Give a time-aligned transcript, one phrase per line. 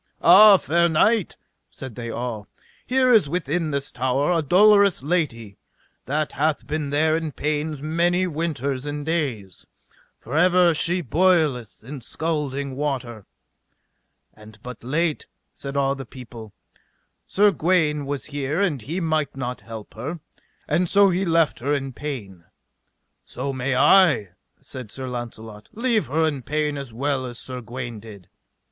[0.23, 1.35] Ah, fair knight,
[1.69, 2.47] said they all,
[2.87, 5.59] here is within this tower a dolorous lady
[6.07, 9.67] that hath been there in pains many winters and days,
[10.19, 13.27] for ever she boileth in scalding water;
[14.33, 16.51] and but late, said all the people,
[17.27, 20.19] Sir Gawaine was here and he might not help her,
[20.67, 22.45] and so he left her in pain.
[23.23, 24.29] So may I,
[24.61, 28.29] said Sir Launcelot, leave her in pain as well as Sir Gawaine did.